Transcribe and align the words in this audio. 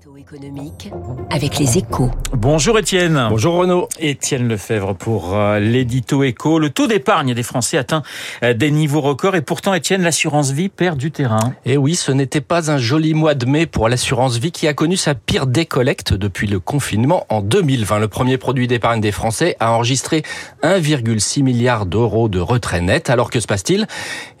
Économique 0.00 0.90
avec 1.30 1.58
les 1.58 1.76
échos. 1.76 2.10
Bonjour 2.32 2.78
Étienne. 2.78 3.26
Bonjour 3.28 3.56
Renaud. 3.56 3.86
Étienne 3.98 4.48
Lefebvre 4.48 4.94
pour 4.94 5.36
euh, 5.36 5.58
l'édito 5.58 6.22
éco. 6.22 6.58
Le 6.58 6.70
taux 6.70 6.86
d'épargne 6.86 7.34
des 7.34 7.42
Français 7.42 7.76
atteint 7.76 8.02
euh, 8.42 8.54
des 8.54 8.70
niveaux 8.70 9.02
records 9.02 9.36
et 9.36 9.42
pourtant 9.42 9.74
Étienne, 9.74 10.00
l'assurance 10.00 10.52
vie 10.52 10.70
perd 10.70 10.96
du 10.96 11.10
terrain. 11.10 11.52
Et 11.66 11.72
eh 11.72 11.76
oui, 11.76 11.96
ce 11.96 12.12
n'était 12.12 12.40
pas 12.40 12.70
un 12.70 12.78
joli 12.78 13.12
mois 13.12 13.34
de 13.34 13.44
mai 13.44 13.66
pour 13.66 13.90
l'assurance 13.90 14.38
vie 14.38 14.52
qui 14.52 14.66
a 14.66 14.72
connu 14.72 14.96
sa 14.96 15.14
pire 15.14 15.46
décollecte 15.46 16.14
depuis 16.14 16.46
le 16.46 16.60
confinement 16.60 17.26
en 17.28 17.42
2020. 17.42 17.98
Le 17.98 18.08
premier 18.08 18.38
produit 18.38 18.68
d'épargne 18.68 19.02
des 19.02 19.12
Français 19.12 19.56
a 19.60 19.72
enregistré 19.72 20.22
1,6 20.62 21.42
milliard 21.42 21.84
d'euros 21.84 22.28
de 22.30 22.40
retrait 22.40 22.80
net. 22.80 23.10
Alors 23.10 23.30
que 23.30 23.38
se 23.38 23.46
passe-t-il? 23.46 23.86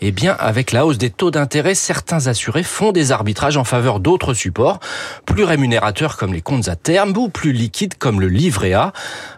Eh 0.00 0.10
bien, 0.10 0.34
avec 0.38 0.72
la 0.72 0.86
hausse 0.86 0.98
des 0.98 1.10
taux 1.10 1.30
d'intérêt, 1.30 1.74
certains 1.74 2.28
assurés 2.28 2.62
font 2.62 2.92
des 2.92 3.12
arbitrages 3.12 3.58
en 3.58 3.64
faveur 3.64 4.00
d'autres 4.00 4.32
supports 4.32 4.80
plus 5.26 5.44
rémunérateurs 5.50 6.16
comme 6.16 6.32
les 6.32 6.42
comptes 6.42 6.68
à 6.68 6.76
terme 6.76 7.12
ou 7.16 7.28
plus 7.28 7.52
liquides 7.52 7.94
comme 7.94 8.20
le 8.20 8.28
livret 8.28 8.72
A. 8.72 8.92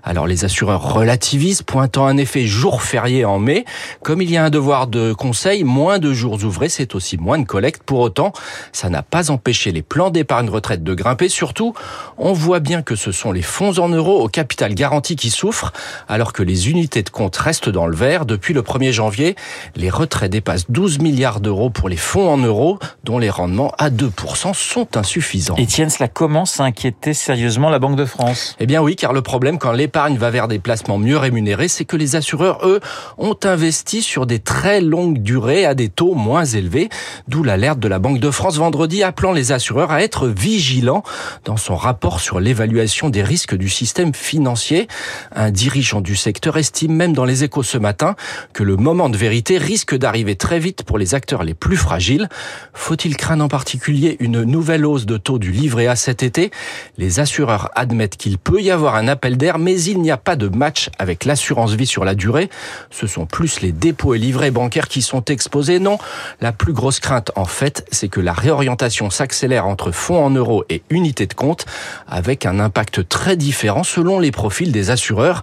Alors 0.05 0.27
les 0.27 0.45
assureurs 0.45 0.93
relativisent, 0.93 1.63
pointant 1.63 2.07
un 2.07 2.19
effet 2.19 2.47
jour 2.47 2.83
férié 2.83 3.25
en 3.25 3.39
mai. 3.39 3.65
Comme 4.03 4.21
il 4.21 4.31
y 4.31 4.37
a 4.37 4.45
un 4.45 4.51
devoir 4.51 4.89
de 4.89 5.15
conseil, 5.15 5.65
moins 5.65 5.99
de 5.99 6.13
jours 6.13 6.45
ouvrés, 6.45 6.69
c'est 6.69 6.95
aussi 6.95 7.17
moins 7.17 7.39
de 7.39 7.47
collecte. 7.47 7.83
Pour 7.83 8.01
autant, 8.01 8.33
ça 8.73 8.91
n'a 8.91 9.03
pas 9.03 9.31
empêché 9.31 9.73
les 9.73 9.81
plans 9.81 10.11
d'épargne 10.11 10.51
retraite 10.51 10.85
de 10.85 10.93
grimper. 10.93 11.31
Surtout, 11.31 11.73
on 12.19 12.35
voit 12.35 12.61
bien 12.61 12.83
que 12.83 12.95
ce 12.95 13.11
sont 13.11 13.33
les 13.33 13.41
fonds 13.41 13.79
en 13.79 13.89
euros 13.89 14.21
au 14.21 14.29
capital 14.29 14.75
garanti 14.75 15.17
qui 15.17 15.31
souffrent, 15.31 15.73
alors 16.09 16.35
que 16.35 16.43
les 16.43 16.69
unités 16.69 17.03
de 17.03 17.11
compte 17.11 17.37
restent 17.37 17.71
dans 17.71 17.87
le 17.87 17.97
vert. 17.97 18.27
Depuis 18.27 18.53
le 18.53 18.61
1er 18.61 18.93
janvier, 18.93 19.35
les 19.77 19.89
retraits 19.89 20.31
dépassent 20.31 20.71
12 20.71 20.99
milliards 20.99 21.41
d'euros 21.41 21.71
pour 21.71 21.89
les 21.89 21.97
fonds 21.97 22.29
en 22.29 22.37
euros, 22.37 22.79
dont 23.05 23.19
les 23.19 23.31
rendements 23.31 23.73
à 23.79 23.89
2% 23.89 24.53
sont 24.53 24.97
insuffisants. 24.99 25.57
Cela 26.03 26.09
commence 26.09 26.59
à 26.59 26.65
inquiéter 26.65 27.15
sérieusement 27.15 27.71
la 27.71 27.79
Banque 27.79 27.95
de 27.95 28.05
France. 28.05 28.57
Eh 28.59 28.67
bien 28.67 28.83
oui, 28.83 28.97
car 28.97 29.13
le 29.13 29.23
problème 29.23 29.61
quand 29.61 29.71
l'épargne 29.71 30.17
va 30.17 30.31
vers 30.31 30.49
des 30.49 30.59
placements 30.59 30.99
mieux 30.99 31.17
rémunérés, 31.17 31.69
c'est 31.69 31.85
que 31.85 31.97
les 31.97 32.17
assureurs, 32.17 32.67
eux, 32.67 32.81
ont 33.19 33.37
investi 33.45 34.03
sur 34.03 34.27
des 34.27 34.41
très 34.41 34.81
longues 34.81 35.23
durées 35.23 35.65
à 35.65 35.75
des 35.75 35.89
taux 35.89 36.15
moins 36.15 36.45
élevés, 36.45 36.89
d'où 37.29 37.45
l'alerte 37.45 37.79
de 37.79 37.87
la 37.87 38.01
Banque 38.01 38.19
de 38.19 38.33
France 38.33 38.57
vendredi 38.57 39.05
appelant 39.05 39.31
les 39.31 39.53
assureurs 39.53 39.93
à 39.93 40.03
être 40.03 40.27
vigilants 40.27 41.05
dans 41.45 41.57
son 41.57 41.77
rapport 41.77 42.19
sur 42.19 42.41
l'évaluation 42.41 43.09
des 43.09 43.23
risques 43.23 43.55
du 43.55 43.69
système 43.69 44.13
financier. 44.13 44.89
Un 45.31 45.53
dirigeant 45.53 46.01
du 46.01 46.17
secteur 46.17 46.57
estime 46.57 46.97
même 46.97 47.13
dans 47.13 47.25
les 47.25 47.45
échos 47.45 47.63
ce 47.63 47.79
matin 47.79 48.17
que 48.55 48.65
le 48.65 48.75
moment 48.75 49.09
de 49.09 49.17
vérité 49.17 49.57
risque 49.57 49.97
d'arriver 49.97 50.35
très 50.35 50.59
vite 50.59 50.83
pour 50.83 50.99
les 50.99 51.15
acteurs 51.15 51.45
les 51.45 51.55
plus 51.55 51.77
fragiles. 51.77 52.29
Faut-il 52.75 53.17
craindre 53.17 53.45
en 53.45 53.49
particulier 53.49 54.17
une 54.19 54.43
nouvelle 54.43 54.85
hausse 54.85 55.07
de 55.07 55.17
taux 55.17 55.39
du 55.39 55.53
livret 55.53 55.87
A 55.87 55.92
cet 55.97 56.23
été 56.23 56.51
Les 56.99 57.21
assureurs 57.21 57.71
admettent 57.75 58.17
qu'il 58.17 58.39
peut 58.39 58.61
y 58.61 58.71
avoir 58.71 58.95
un 58.95 59.09
appel 59.09 59.37
d'air, 59.37 59.59
mais 59.59 59.81
il 59.81 60.01
n'y 60.01 60.11
a 60.11 60.17
pas 60.17 60.37
de 60.37 60.49
match 60.49 60.91
avec 60.99 61.25
l'assurance 61.25 61.73
vie 61.73 61.87
sur 61.87 62.05
la 62.05 62.15
durée. 62.15 62.51
Ce 62.91 63.07
sont 63.07 63.27
plus 63.27 63.61
les 63.61 63.73
dépôts 63.73 64.15
et 64.15 64.19
livrets 64.19 64.51
bancaires 64.51 64.89
qui 64.89 65.03
sont 65.03 65.25
exposés. 65.25 65.79
Non, 65.79 65.99
la 66.41 66.53
plus 66.53 66.73
grosse 66.73 67.01
crainte 67.01 67.31
en 67.37 67.45
fait, 67.45 67.87
c'est 67.91 68.09
que 68.09 68.21
la 68.21 68.33
réorientation 68.33 69.11
s'accélère 69.11 69.67
entre 69.67 69.91
fonds 69.93 70.25
en 70.25 70.31
euros 70.31 70.65
et 70.69 70.83
unités 70.91 71.27
de 71.27 71.35
compte, 71.35 71.67
avec 72.09 72.47
un 72.47 72.61
impact 72.61 73.09
très 73.09 73.37
différent 73.37 73.85
selon 73.85 74.19
les 74.19 74.31
profils 74.31 74.73
des 74.73 74.91
assureurs. 74.91 75.43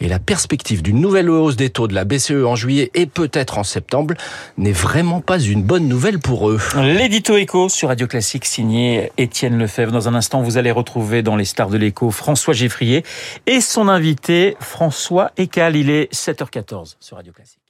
Et 0.00 0.08
la 0.08 0.18
perspective 0.18 0.82
d'une 0.82 1.00
nouvelle 1.00 1.30
hausse 1.30 1.56
des 1.56 1.70
taux 1.70 1.88
de 1.88 1.94
la 1.94 2.04
BCE 2.04 2.44
en 2.44 2.56
juillet 2.56 2.90
et 2.94 3.06
peut-être 3.06 3.58
en 3.58 3.64
septembre 3.64 4.14
n'est 4.58 4.72
vraiment 4.72 5.20
pas 5.20 5.38
une 5.38 5.62
bonne 5.62 5.88
nouvelle 5.88 6.18
pour 6.18 6.50
eux. 6.50 6.60
L'édito 6.76 7.36
éco 7.36 7.68
sur 7.68 7.88
Radio 7.88 8.06
Classique 8.06 8.44
signé 8.44 9.10
Étienne 9.18 9.58
Lefebvre. 9.58 9.85
Dans 9.90 10.08
un 10.08 10.14
instant, 10.14 10.42
vous 10.42 10.56
allez 10.56 10.70
retrouver 10.70 11.22
dans 11.22 11.36
les 11.36 11.44
stars 11.44 11.70
de 11.70 11.76
l'écho 11.76 12.10
François 12.10 12.54
Geffrier 12.54 13.04
et 13.46 13.60
son 13.60 13.88
invité 13.88 14.56
François 14.60 15.30
Ecal. 15.36 15.76
Il 15.76 15.90
est 15.90 16.12
7h14 16.12 16.96
sur 17.00 17.16
Radio 17.16 17.32
Classique. 17.32 17.65